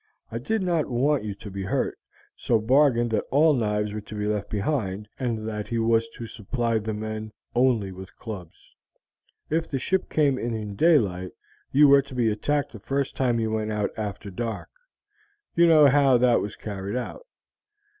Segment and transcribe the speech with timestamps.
[0.31, 1.99] I did not want you to be hurt,
[2.35, 6.25] so bargained that all knives were to be left behind, and that he was to
[6.25, 8.73] supply the men only with clubs.
[9.51, 11.33] If the ship came in in daylight
[11.71, 14.71] you were to be attacked the first time you went out after dark.
[15.53, 17.27] You know how that was carried out.